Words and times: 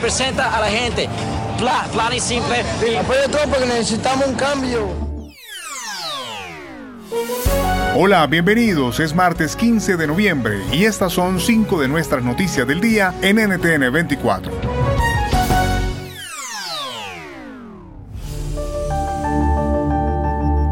representa 0.00 0.56
a 0.56 0.60
la 0.62 0.68
gente. 0.68 1.10
plan 1.58 2.12
y 2.14 2.20
simple. 2.20 2.64
Apoyo 2.98 3.28
todo 3.30 3.42
porque 3.50 3.66
necesitamos 3.66 4.28
un 4.28 4.34
cambio. 4.34 4.88
Hola, 7.94 8.26
bienvenidos. 8.26 8.98
Es 8.98 9.14
martes 9.14 9.56
15 9.56 9.98
de 9.98 10.06
noviembre 10.06 10.62
y 10.72 10.86
estas 10.86 11.12
son 11.12 11.38
cinco 11.38 11.78
de 11.78 11.88
nuestras 11.88 12.24
noticias 12.24 12.66
del 12.66 12.80
día 12.80 13.12
en 13.20 13.36
NTN 13.36 13.92
24. 13.92 14.52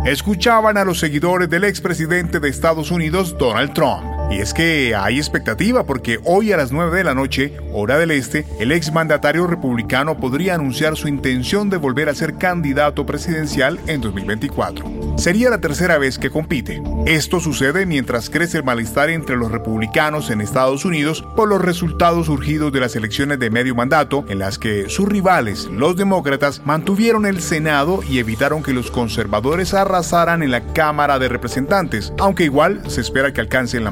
Escuchaban 0.07 0.79
a 0.79 0.85
los 0.85 0.99
seguidores 0.99 1.51
del 1.51 1.65
expresidente 1.65 2.41
de 2.41 2.49
Estados 2.49 2.91
Unidos, 2.91 3.37
Donald 3.37 3.75
Trump. 3.75 4.18
Y 4.31 4.41
es 4.41 4.53
que 4.53 4.95
hay 4.95 5.17
expectativa 5.17 5.85
porque 5.85 6.21
hoy 6.25 6.53
a 6.53 6.59
las 6.59 6.71
9 6.71 6.99
de 6.99 7.05
la 7.05 7.15
noche, 7.15 7.55
hora 7.73 7.97
del 7.97 8.11
este, 8.11 8.45
el 8.59 8.73
exmandatario 8.73 9.47
republicano 9.47 10.19
podría 10.19 10.55
anunciar 10.55 10.97
su 10.97 11.09
intención 11.09 11.71
de 11.71 11.79
volver 11.79 12.11
a 12.11 12.15
ser 12.15 12.37
candidato 12.37 13.07
presidencial 13.07 13.81
en 13.87 14.03
2024. 14.03 15.17
Sería 15.17 15.49
la 15.51 15.61
tercera 15.61 15.99
vez 15.99 16.19
que 16.19 16.31
compite. 16.31 16.83
Esto 17.07 17.41
sucede 17.41 17.87
mientras 17.87 18.29
crece 18.29 18.59
el 18.59 18.65
malestar 18.65 19.09
entre 19.09 19.37
los 19.37 19.51
republicanos 19.51 20.31
en 20.31 20.43
Estados 20.43 20.85
Unidos 20.85 21.25
por 21.35 21.49
los 21.49 21.63
resultados 21.63 22.27
surgidos 22.27 22.71
de 22.73 22.81
las 22.81 22.95
elecciones 22.97 23.39
de 23.39 23.51
medio 23.51 23.75
mandato 23.75 24.27
en 24.29 24.39
las 24.39 24.59
que 24.59 24.91
sus 24.91 25.09
rivales, 25.09 25.65
los 25.65 25.97
demócratas, 25.97 26.63
mantuvieron 26.67 27.25
el 27.25 27.41
Senado 27.41 28.01
y 28.09 28.19
evitaron 28.19 28.63
que 28.63 28.75
los 28.75 28.91
conservadores 28.91 29.75
arrasaran 29.75 30.43
en 30.43 30.51
la 30.51 30.73
Cámara 30.73 31.19
de 31.19 31.29
Representantes, 31.29 32.13
aunque 32.19 32.45
igual 32.45 32.83
se 32.89 33.01
espera 33.01 33.33
que 33.33 33.41
alcancen 33.41 33.85
la 33.85 33.91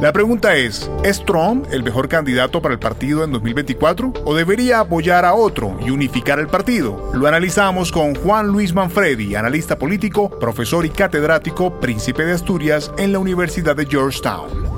La 0.00 0.12
pregunta 0.12 0.54
es, 0.54 0.90
¿es 1.04 1.24
Trump 1.24 1.66
el 1.72 1.82
mejor 1.82 2.08
candidato 2.08 2.62
para 2.62 2.74
el 2.74 2.78
partido 2.78 3.24
en 3.24 3.32
2024 3.32 4.12
o 4.24 4.34
debería 4.34 4.80
apoyar 4.80 5.24
a 5.24 5.34
otro 5.34 5.76
y 5.84 5.90
unificar 5.90 6.38
el 6.38 6.46
partido? 6.46 7.10
Lo 7.14 7.26
analizamos 7.26 7.90
con 7.90 8.14
Juan 8.14 8.46
Luis 8.46 8.74
Manfredi, 8.74 9.34
analista 9.34 9.78
político, 9.78 10.30
profesor 10.38 10.86
y 10.86 10.90
catedrático, 10.90 11.80
príncipe 11.80 12.24
de 12.24 12.32
Asturias 12.32 12.92
en 12.98 13.12
la 13.12 13.18
Universidad 13.18 13.74
de 13.74 13.86
Georgetown 13.86 14.68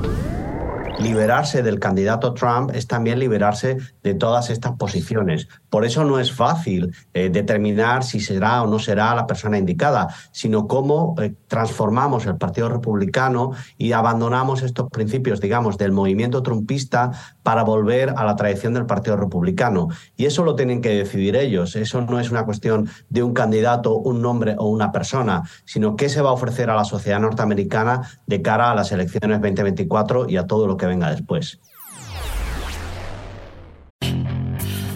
liberarse 1.00 1.62
del 1.62 1.78
candidato 1.78 2.34
Trump 2.34 2.70
es 2.74 2.86
también 2.86 3.18
liberarse 3.18 3.78
de 4.02 4.14
todas 4.14 4.50
estas 4.50 4.72
posiciones. 4.76 5.48
Por 5.68 5.84
eso 5.84 6.04
no 6.04 6.18
es 6.18 6.32
fácil 6.32 6.94
eh, 7.14 7.30
determinar 7.30 8.04
si 8.04 8.20
será 8.20 8.62
o 8.62 8.66
no 8.66 8.78
será 8.78 9.14
la 9.14 9.26
persona 9.26 9.58
indicada, 9.58 10.08
sino 10.32 10.66
cómo 10.66 11.14
eh, 11.18 11.34
transformamos 11.48 12.26
el 12.26 12.36
Partido 12.36 12.68
Republicano 12.68 13.52
y 13.78 13.92
abandonamos 13.92 14.62
estos 14.62 14.90
principios, 14.90 15.40
digamos, 15.40 15.78
del 15.78 15.92
movimiento 15.92 16.42
trumpista 16.42 17.12
para 17.42 17.62
volver 17.62 18.14
a 18.16 18.24
la 18.24 18.36
tradición 18.36 18.74
del 18.74 18.86
Partido 18.86 19.16
Republicano. 19.16 19.88
Y 20.16 20.26
eso 20.26 20.44
lo 20.44 20.54
tienen 20.54 20.80
que 20.80 20.90
decidir 20.90 21.36
ellos. 21.36 21.76
Eso 21.76 22.00
no 22.00 22.20
es 22.20 22.30
una 22.30 22.44
cuestión 22.44 22.88
de 23.08 23.22
un 23.22 23.34
candidato, 23.34 23.96
un 23.96 24.22
nombre 24.22 24.56
o 24.58 24.68
una 24.68 24.92
persona, 24.92 25.42
sino 25.64 25.96
qué 25.96 26.08
se 26.08 26.22
va 26.22 26.30
a 26.30 26.34
ofrecer 26.34 26.70
a 26.70 26.76
la 26.76 26.84
sociedad 26.84 27.20
norteamericana 27.20 28.02
de 28.26 28.42
cara 28.42 28.70
a 28.70 28.74
las 28.74 28.92
elecciones 28.92 29.40
2024 29.40 30.28
y 30.28 30.36
a 30.36 30.46
todo 30.46 30.66
lo 30.66 30.76
que 30.76 30.86
venga 30.86 31.10
después. 31.10 31.60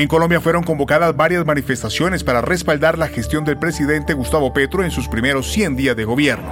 En 0.00 0.08
Colombia 0.08 0.40
fueron 0.40 0.62
convocadas 0.62 1.14
varias 1.14 1.44
manifestaciones 1.44 2.24
para 2.24 2.40
respaldar 2.40 2.96
la 2.96 3.08
gestión 3.08 3.44
del 3.44 3.58
presidente 3.58 4.14
Gustavo 4.14 4.50
Petro 4.54 4.82
en 4.82 4.90
sus 4.90 5.08
primeros 5.08 5.52
100 5.52 5.76
días 5.76 5.94
de 5.94 6.06
gobierno. 6.06 6.50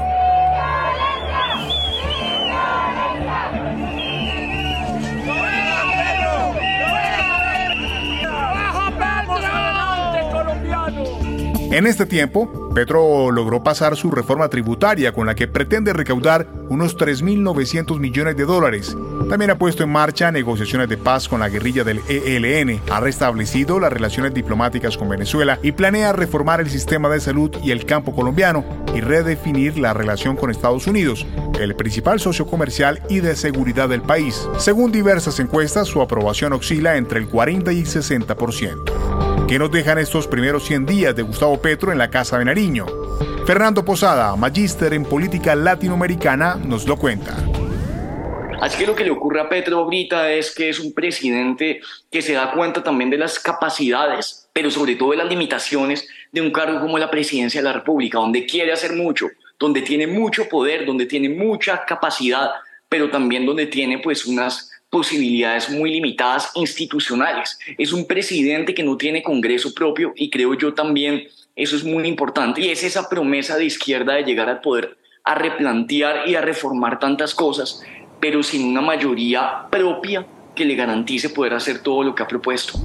En 11.78 11.86
este 11.86 12.06
tiempo, 12.06 12.70
Petro 12.74 13.30
logró 13.30 13.62
pasar 13.62 13.94
su 13.94 14.10
reforma 14.10 14.48
tributaria 14.48 15.12
con 15.12 15.28
la 15.28 15.36
que 15.36 15.46
pretende 15.46 15.92
recaudar 15.92 16.48
unos 16.68 16.96
3.900 16.98 18.00
millones 18.00 18.36
de 18.36 18.44
dólares. 18.46 18.96
También 19.30 19.52
ha 19.52 19.58
puesto 19.58 19.84
en 19.84 19.90
marcha 19.90 20.32
negociaciones 20.32 20.88
de 20.88 20.96
paz 20.96 21.28
con 21.28 21.38
la 21.38 21.48
guerrilla 21.48 21.84
del 21.84 22.00
ELN, 22.08 22.80
ha 22.90 22.98
restablecido 22.98 23.78
las 23.78 23.92
relaciones 23.92 24.34
diplomáticas 24.34 24.98
con 24.98 25.08
Venezuela 25.08 25.60
y 25.62 25.70
planea 25.70 26.12
reformar 26.12 26.60
el 26.60 26.68
sistema 26.68 27.08
de 27.10 27.20
salud 27.20 27.52
y 27.62 27.70
el 27.70 27.86
campo 27.86 28.12
colombiano 28.12 28.64
y 28.92 29.00
redefinir 29.00 29.78
la 29.78 29.94
relación 29.94 30.34
con 30.34 30.50
Estados 30.50 30.88
Unidos, 30.88 31.28
el 31.60 31.76
principal 31.76 32.18
socio 32.18 32.44
comercial 32.48 33.04
y 33.08 33.20
de 33.20 33.36
seguridad 33.36 33.88
del 33.88 34.02
país. 34.02 34.48
Según 34.58 34.90
diversas 34.90 35.38
encuestas, 35.38 35.86
su 35.86 36.02
aprobación 36.02 36.54
oscila 36.54 36.96
entre 36.96 37.20
el 37.20 37.28
40 37.28 37.72
y 37.72 37.82
60%. 37.82 39.27
¿Qué 39.48 39.58
nos 39.58 39.70
dejan 39.70 39.96
estos 39.96 40.26
primeros 40.26 40.66
100 40.66 40.84
días 40.84 41.16
de 41.16 41.22
Gustavo 41.22 41.58
Petro 41.62 41.90
en 41.90 41.96
la 41.96 42.10
Casa 42.10 42.38
de 42.38 42.44
Nariño? 42.44 42.84
Fernando 43.46 43.82
Posada, 43.82 44.36
magíster 44.36 44.92
en 44.92 45.04
política 45.04 45.54
latinoamericana, 45.54 46.56
nos 46.56 46.86
lo 46.86 46.98
cuenta. 46.98 47.34
Así 48.60 48.76
que 48.76 48.86
lo 48.86 48.94
que 48.94 49.04
le 49.04 49.10
ocurre 49.10 49.40
a 49.40 49.48
Petro 49.48 49.78
ahorita 49.78 50.30
es 50.32 50.54
que 50.54 50.68
es 50.68 50.78
un 50.78 50.92
presidente 50.92 51.80
que 52.10 52.20
se 52.20 52.34
da 52.34 52.52
cuenta 52.52 52.82
también 52.82 53.08
de 53.08 53.16
las 53.16 53.38
capacidades, 53.38 54.50
pero 54.52 54.70
sobre 54.70 54.96
todo 54.96 55.12
de 55.12 55.16
las 55.16 55.28
limitaciones 55.30 56.06
de 56.30 56.42
un 56.42 56.52
cargo 56.52 56.78
como 56.78 56.98
la 56.98 57.10
presidencia 57.10 57.62
de 57.62 57.64
la 57.64 57.72
República, 57.72 58.18
donde 58.18 58.44
quiere 58.44 58.70
hacer 58.70 58.92
mucho, 58.92 59.30
donde 59.58 59.80
tiene 59.80 60.06
mucho 60.06 60.46
poder, 60.46 60.84
donde 60.84 61.06
tiene 61.06 61.30
mucha 61.30 61.86
capacidad, 61.86 62.50
pero 62.86 63.08
también 63.08 63.46
donde 63.46 63.64
tiene 63.64 63.98
pues 63.98 64.26
unas 64.26 64.67
posibilidades 64.90 65.70
muy 65.70 65.90
limitadas 65.90 66.50
institucionales. 66.54 67.58
Es 67.76 67.92
un 67.92 68.06
presidente 68.06 68.74
que 68.74 68.82
no 68.82 68.96
tiene 68.96 69.22
Congreso 69.22 69.74
propio 69.74 70.12
y 70.16 70.30
creo 70.30 70.54
yo 70.54 70.74
también 70.74 71.28
eso 71.56 71.76
es 71.76 71.84
muy 71.84 72.06
importante 72.06 72.60
y 72.60 72.70
es 72.70 72.82
esa 72.84 73.08
promesa 73.08 73.56
de 73.56 73.64
izquierda 73.64 74.14
de 74.14 74.24
llegar 74.24 74.48
al 74.48 74.60
poder 74.60 74.96
a 75.24 75.34
replantear 75.34 76.26
y 76.26 76.36
a 76.36 76.40
reformar 76.40 76.98
tantas 76.98 77.34
cosas, 77.34 77.82
pero 78.18 78.42
sin 78.42 78.66
una 78.66 78.80
mayoría 78.80 79.66
propia 79.70 80.26
que 80.54 80.64
le 80.64 80.74
garantice 80.74 81.28
poder 81.28 81.52
hacer 81.52 81.80
todo 81.80 82.02
lo 82.02 82.14
que 82.14 82.22
ha 82.22 82.28
propuesto. 82.28 82.78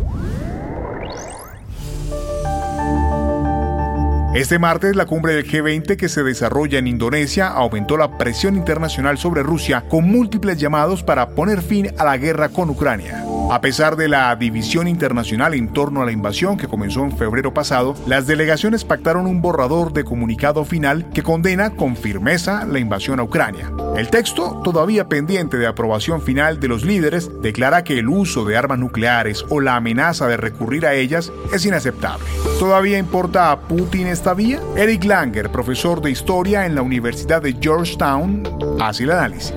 Este 4.34 4.58
martes, 4.58 4.96
la 4.96 5.06
cumbre 5.06 5.36
del 5.36 5.46
G20 5.46 5.96
que 5.96 6.10
se 6.10 6.24
desarrolla 6.24 6.80
en 6.80 6.88
Indonesia 6.88 7.50
aumentó 7.50 7.98
la 7.98 8.18
presión 8.18 8.56
internacional 8.56 9.20
sobre 9.20 9.44
Rusia 9.44 9.86
con 9.88 10.06
múltiples 10.06 10.58
llamados 10.58 11.04
para 11.04 11.30
poner 11.36 11.62
fin 11.62 11.92
a 12.00 12.04
la 12.04 12.18
guerra 12.18 12.50
con 12.50 12.72
Ucrania. 12.72 13.24
A 13.54 13.62
pesar 13.62 13.98
de 13.98 14.08
la 14.08 14.36
división 14.36 14.88
internacional 14.88 15.54
en 15.54 15.72
torno 15.72 16.02
a 16.02 16.06
la 16.06 16.12
invasión 16.12 16.58
que 16.58 16.68
comenzó 16.68 17.04
en 17.04 17.16
febrero 17.16 17.54
pasado, 17.54 17.94
las 18.08 18.26
delegaciones 18.26 18.84
pactaron 18.84 19.28
un 19.28 19.44
borrador 19.44 19.94
de 19.94 20.04
comunicado 20.04 20.66
final 20.66 21.08
que 21.12 21.22
condena 21.22 21.70
con 21.76 21.96
firmeza 21.96 22.66
la 22.66 22.80
invasión 22.80 23.20
a 23.20 23.24
Ucrania. 23.24 23.72
El 23.96 24.10
texto, 24.10 24.60
todavía 24.64 25.08
pendiente 25.08 25.58
de 25.58 25.68
aprobación 25.68 26.24
final 26.24 26.60
de 26.60 26.68
los 26.68 26.84
líderes, 26.84 27.30
declara 27.44 27.84
que 27.84 28.00
el 28.00 28.10
uso 28.10 28.44
de 28.44 28.58
armas 28.58 28.80
nucleares 28.80 29.46
o 29.50 29.62
la 29.62 29.76
amenaza 29.76 30.26
de 30.26 30.38
recurrir 30.38 30.88
a 30.88 30.96
ellas 30.96 31.32
es 31.54 31.64
inaceptable. 31.64 32.26
¿Todavía 32.58 32.98
importa 32.98 33.52
a 33.52 33.60
Putin 33.60 34.08
esta 34.08 34.34
vía? 34.34 34.62
Eric 34.76 35.04
Langer, 35.04 35.52
profesor 35.52 36.02
de 36.02 36.10
historia 36.10 36.66
en 36.66 36.74
la 36.74 36.82
Universidad 36.82 37.44
de 37.44 37.56
Georgetown, 37.62 38.42
hace 38.80 39.04
el 39.04 39.12
análisis. 39.12 39.54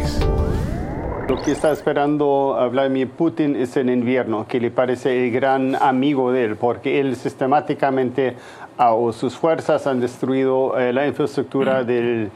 Lo 1.28 1.43
que 1.43 1.50
está 1.50 1.73
esperando 1.73 2.56
Vladimir 2.70 3.11
Putin 3.11 3.56
es 3.56 3.76
el 3.76 3.90
invierno, 3.90 4.46
que 4.46 4.61
le 4.61 4.70
parece 4.70 5.26
el 5.26 5.32
gran 5.32 5.75
amigo 5.75 6.31
de 6.31 6.44
él, 6.44 6.56
porque 6.56 7.00
él 7.00 7.17
sistemáticamente 7.17 8.37
o 8.78 9.12
sus 9.12 9.37
fuerzas 9.37 9.88
han 9.88 9.99
destruido 9.99 10.78
eh, 10.78 10.93
la 10.93 11.05
infraestructura 11.05 11.82
del, 11.82 12.31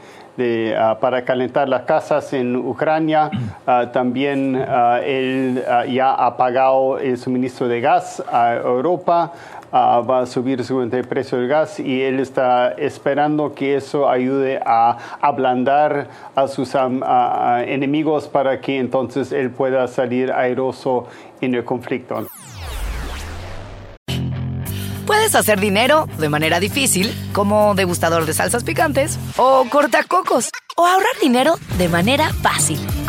ah, 0.77 0.97
para 0.99 1.23
calentar 1.23 1.69
las 1.69 1.83
casas 1.83 2.33
en 2.33 2.55
Ucrania. 2.57 3.31
Ah, 3.65 3.91
también 3.93 4.55
él 5.05 5.63
ya 5.89 6.13
ha 6.13 6.35
pagado 6.35 6.99
el 6.99 7.17
suministro 7.17 7.69
de 7.69 7.79
gas 7.79 8.21
a 8.29 8.55
Europa. 8.55 9.31
Va 9.73 10.21
a 10.21 10.25
subir 10.25 10.61
el 10.69 11.07
precio 11.07 11.37
del 11.37 11.47
gas 11.47 11.79
y 11.79 12.01
él 12.01 12.19
está 12.19 12.71
esperando 12.71 13.53
que 13.53 13.75
eso 13.75 14.09
ayude 14.09 14.61
a 14.65 14.97
ablandar 15.21 16.09
a 16.35 16.47
sus 16.47 16.75
enemigos 16.75 18.27
para 18.27 18.59
que 18.61 18.79
entonces 18.79 19.31
él 19.31 19.51
pueda 19.51 19.87
salir 19.87 20.31
airoso 20.31 21.07
en 21.39 21.55
el 21.55 21.63
conflicto. 21.63 22.27
Puedes 25.05 25.35
hacer 25.35 25.59
dinero 25.59 26.07
de 26.19 26.29
manera 26.29 26.59
difícil, 26.59 27.11
como 27.33 27.75
degustador 27.75 28.25
de 28.25 28.33
salsas 28.33 28.63
picantes, 28.63 29.19
o 29.35 29.65
cortacocos, 29.69 30.49
o 30.77 30.85
ahorrar 30.85 31.11
dinero 31.21 31.55
de 31.77 31.89
manera 31.89 32.29
fácil 32.41 32.79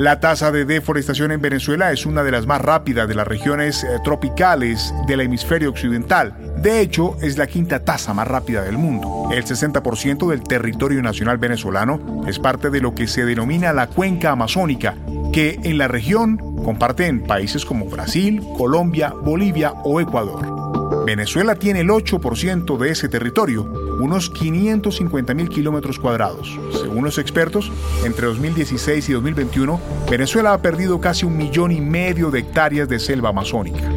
La 0.00 0.18
tasa 0.18 0.50
de 0.50 0.64
deforestación 0.64 1.30
en 1.30 1.42
Venezuela 1.42 1.92
es 1.92 2.06
una 2.06 2.22
de 2.22 2.30
las 2.30 2.46
más 2.46 2.62
rápidas 2.62 3.06
de 3.06 3.14
las 3.14 3.28
regiones 3.28 3.84
eh, 3.84 3.98
tropicales 4.02 4.94
del 5.06 5.20
hemisferio 5.20 5.68
occidental. 5.68 6.34
De 6.56 6.80
hecho, 6.80 7.18
es 7.20 7.36
la 7.36 7.46
quinta 7.46 7.84
tasa 7.84 8.14
más 8.14 8.26
rápida 8.26 8.62
del 8.62 8.78
mundo. 8.78 9.28
El 9.30 9.44
60% 9.44 10.30
del 10.30 10.42
territorio 10.42 11.02
nacional 11.02 11.36
venezolano 11.36 12.24
es 12.26 12.38
parte 12.38 12.70
de 12.70 12.80
lo 12.80 12.94
que 12.94 13.06
se 13.06 13.26
denomina 13.26 13.74
la 13.74 13.88
cuenca 13.88 14.30
amazónica, 14.30 14.96
que 15.34 15.60
en 15.64 15.76
la 15.76 15.86
región 15.86 16.38
comparten 16.64 17.20
países 17.20 17.66
como 17.66 17.84
Brasil, 17.84 18.42
Colombia, 18.56 19.12
Bolivia 19.22 19.72
o 19.84 20.00
Ecuador. 20.00 21.04
Venezuela 21.04 21.56
tiene 21.56 21.80
el 21.80 21.88
8% 21.88 22.78
de 22.78 22.90
ese 22.90 23.10
territorio, 23.10 23.70
unos 24.00 24.30
550 24.30 25.34
mil 25.34 25.48
kilómetros 25.48 25.98
cuadrados. 25.98 26.58
Según 26.72 27.04
los 27.04 27.18
expertos, 27.18 27.70
entre 28.04 28.26
2016 28.26 29.08
y 29.08 29.12
2021, 29.12 29.80
Venezuela 30.10 30.52
ha 30.52 30.62
perdido 30.62 31.00
casi 31.00 31.26
un 31.26 31.36
millón 31.36 31.72
y 31.72 31.80
medio 31.80 32.30
de 32.30 32.40
hectáreas 32.40 32.88
de 32.88 32.98
selva 32.98 33.28
amazónica. 33.28 33.90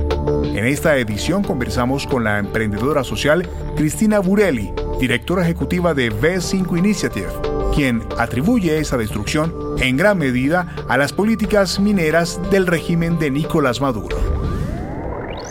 En 0.44 0.66
esta 0.66 0.98
edición 0.98 1.44
conversamos 1.44 2.06
con 2.06 2.24
la 2.24 2.40
emprendedora 2.40 3.04
social 3.04 3.50
Cristina 3.76 4.20
Burelli, 4.20 4.72
directora 5.00 5.44
ejecutiva 5.44 5.94
de 5.94 6.12
V5 6.12 6.78
Initiative, 6.78 7.30
quien 7.74 8.04
atribuye 8.18 8.78
esa 8.78 8.98
destrucción 8.98 9.54
en 9.80 9.98
gran 9.98 10.18
medida 10.18 10.74
a 10.88 10.98
las 10.98 11.12
políticas 11.12 11.80
mineras 11.80 12.40
del 12.52 12.68
régimen 12.68 13.18
de 13.20 13.32
Nicolás 13.32 13.82
Maduro. 13.82 14.18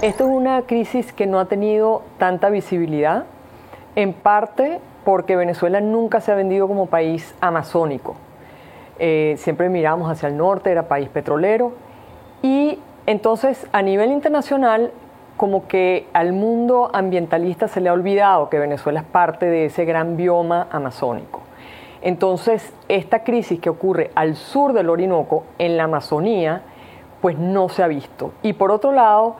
Esto 0.02 0.24
es 0.24 0.30
una 0.30 0.62
crisis 0.62 1.12
que 1.12 1.26
no 1.26 1.38
ha 1.38 1.46
tenido 1.46 2.02
tanta 2.18 2.50
visibilidad 2.50 3.26
en 3.96 4.12
parte 4.12 4.80
porque 5.04 5.36
Venezuela 5.36 5.80
nunca 5.80 6.20
se 6.20 6.32
ha 6.32 6.34
vendido 6.34 6.68
como 6.68 6.86
país 6.86 7.34
amazónico. 7.40 8.14
Eh, 8.98 9.34
siempre 9.38 9.68
miramos 9.68 10.10
hacia 10.10 10.28
el 10.28 10.36
norte, 10.36 10.70
era 10.70 10.88
país 10.88 11.08
petrolero. 11.08 11.72
Y 12.42 12.78
entonces 13.06 13.66
a 13.72 13.82
nivel 13.82 14.12
internacional, 14.12 14.92
como 15.36 15.66
que 15.66 16.06
al 16.12 16.32
mundo 16.32 16.90
ambientalista 16.92 17.66
se 17.66 17.80
le 17.80 17.88
ha 17.88 17.92
olvidado 17.92 18.48
que 18.48 18.58
Venezuela 18.58 19.00
es 19.00 19.06
parte 19.06 19.46
de 19.46 19.66
ese 19.66 19.84
gran 19.84 20.16
bioma 20.16 20.68
amazónico. 20.70 21.40
Entonces, 22.02 22.72
esta 22.88 23.22
crisis 23.22 23.60
que 23.60 23.70
ocurre 23.70 24.10
al 24.16 24.34
sur 24.34 24.72
del 24.72 24.90
Orinoco, 24.90 25.44
en 25.58 25.76
la 25.76 25.84
Amazonía, 25.84 26.62
pues 27.20 27.38
no 27.38 27.68
se 27.68 27.82
ha 27.82 27.86
visto. 27.86 28.32
Y 28.42 28.54
por 28.54 28.72
otro 28.72 28.92
lado, 28.92 29.36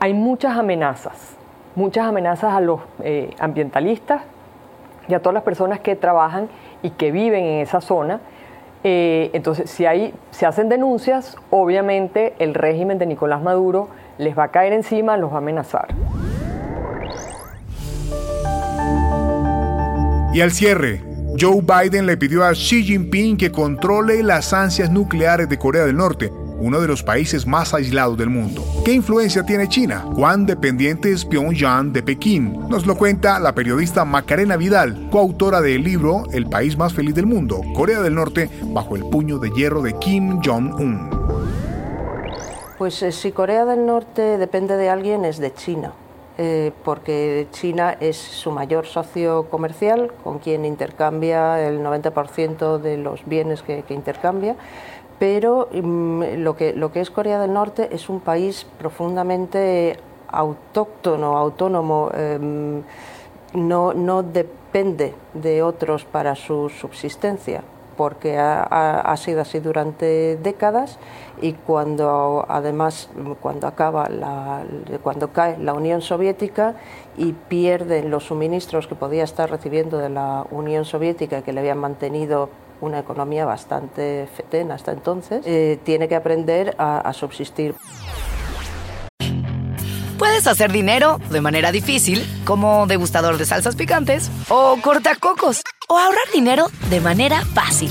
hay 0.00 0.14
muchas 0.14 0.56
amenazas 0.56 1.36
muchas 1.76 2.06
amenazas 2.06 2.54
a 2.54 2.60
los 2.60 2.80
eh, 3.04 3.30
ambientalistas 3.38 4.22
y 5.06 5.14
a 5.14 5.20
todas 5.20 5.34
las 5.34 5.42
personas 5.44 5.78
que 5.78 5.94
trabajan 5.94 6.48
y 6.82 6.90
que 6.90 7.12
viven 7.12 7.44
en 7.44 7.60
esa 7.60 7.80
zona. 7.80 8.20
Eh, 8.82 9.30
entonces, 9.34 9.70
si 9.70 9.86
hay, 9.86 10.12
se 10.30 10.46
hacen 10.46 10.68
denuncias, 10.68 11.36
obviamente 11.50 12.34
el 12.38 12.54
régimen 12.54 12.98
de 12.98 13.06
Nicolás 13.06 13.42
Maduro 13.42 13.88
les 14.18 14.36
va 14.36 14.44
a 14.44 14.48
caer 14.48 14.72
encima, 14.72 15.16
los 15.16 15.30
va 15.30 15.36
a 15.36 15.38
amenazar. 15.38 15.88
Y 20.32 20.40
al 20.40 20.50
cierre, 20.50 21.02
Joe 21.38 21.62
Biden 21.62 22.06
le 22.06 22.16
pidió 22.16 22.44
a 22.44 22.52
Xi 22.52 22.82
Jinping 22.82 23.36
que 23.36 23.52
controle 23.52 24.22
las 24.22 24.52
ansias 24.52 24.90
nucleares 24.90 25.48
de 25.48 25.58
Corea 25.58 25.84
del 25.84 25.96
Norte 25.96 26.30
uno 26.58 26.80
de 26.80 26.88
los 26.88 27.02
países 27.02 27.46
más 27.46 27.74
aislados 27.74 28.16
del 28.16 28.30
mundo. 28.30 28.64
¿Qué 28.84 28.92
influencia 28.92 29.44
tiene 29.44 29.68
China? 29.68 30.04
¿Cuán 30.14 30.46
dependiente 30.46 31.12
es 31.12 31.24
Pyongyang 31.24 31.92
de 31.92 32.02
Pekín? 32.02 32.68
Nos 32.68 32.86
lo 32.86 32.96
cuenta 32.96 33.38
la 33.38 33.54
periodista 33.54 34.04
Macarena 34.04 34.56
Vidal, 34.56 35.08
coautora 35.10 35.60
del 35.60 35.82
libro 35.82 36.24
El 36.32 36.46
país 36.48 36.76
más 36.76 36.92
feliz 36.92 37.14
del 37.14 37.26
mundo, 37.26 37.60
Corea 37.74 38.00
del 38.00 38.14
Norte, 38.14 38.50
bajo 38.64 38.96
el 38.96 39.04
puño 39.04 39.38
de 39.38 39.50
hierro 39.50 39.82
de 39.82 39.98
Kim 39.98 40.40
Jong-un. 40.44 41.10
Pues 42.78 43.02
eh, 43.02 43.12
si 43.12 43.32
Corea 43.32 43.64
del 43.64 43.86
Norte 43.86 44.38
depende 44.38 44.76
de 44.76 44.90
alguien 44.90 45.24
es 45.24 45.38
de 45.38 45.52
China. 45.54 45.92
Eh, 46.38 46.70
porque 46.84 47.46
China 47.50 47.96
es 47.98 48.18
su 48.18 48.50
mayor 48.50 48.84
socio 48.84 49.48
comercial, 49.48 50.12
con 50.22 50.38
quien 50.38 50.66
intercambia 50.66 51.66
el 51.66 51.82
90% 51.82 52.78
de 52.78 52.98
los 52.98 53.24
bienes 53.24 53.62
que 53.62 53.82
intercambia. 53.88 54.54
Pero 55.18 55.68
mm, 55.72 56.22
lo, 56.38 56.56
que, 56.56 56.72
lo 56.74 56.92
que 56.92 57.00
es 57.00 57.10
Corea 57.10 57.40
del 57.40 57.52
Norte 57.52 57.88
es 57.92 58.08
un 58.08 58.20
país 58.20 58.66
profundamente 58.78 59.98
autóctono, 60.28 61.36
autónomo, 61.36 62.10
em, 62.12 62.82
no, 63.54 63.94
no, 63.94 64.22
depende 64.22 65.14
de 65.32 65.62
otros 65.62 66.04
para 66.04 66.34
su 66.34 66.68
subsistencia, 66.68 67.62
porque 67.96 68.36
ha, 68.36 68.62
ha, 69.00 69.16
sido 69.16 69.40
así 69.40 69.60
durante 69.60 70.36
décadas 70.36 70.98
y 71.40 71.52
cuando 71.52 72.44
además 72.48 73.08
cuando 73.40 73.66
acaba 73.66 74.08
la, 74.08 74.64
cuando 75.02 75.32
cae 75.32 75.58
la 75.58 75.74
Unión 75.74 76.02
Soviética 76.02 76.74
y 77.16 77.32
pierden 77.32 78.10
los 78.10 78.24
suministros 78.24 78.86
que 78.86 78.94
podía 78.94 79.24
estar 79.24 79.50
recibiendo 79.50 79.98
de 79.98 80.08
la 80.08 80.44
Unión 80.50 80.84
Soviética 80.84 81.42
que 81.42 81.52
le 81.52 81.60
habían 81.60 81.78
mantenido 81.78 82.48
una 82.80 82.98
economía 82.98 83.44
bastante 83.44 84.28
fetena 84.36 84.74
hasta 84.74 84.92
entonces, 84.92 85.42
eh, 85.46 85.78
tiene 85.84 86.08
que 86.08 86.14
aprender 86.14 86.74
a, 86.78 86.98
a 86.98 87.12
subsistir. 87.12 87.74
Puedes 90.18 90.46
hacer 90.46 90.72
dinero 90.72 91.18
de 91.30 91.40
manera 91.40 91.72
difícil, 91.72 92.26
como 92.44 92.86
degustador 92.86 93.36
de 93.38 93.44
salsas 93.44 93.76
picantes, 93.76 94.30
o 94.48 94.76
cortacocos, 94.82 95.62
o 95.88 95.98
ahorrar 95.98 96.26
dinero 96.34 96.66
de 96.90 97.00
manera 97.00 97.42
fácil 97.44 97.90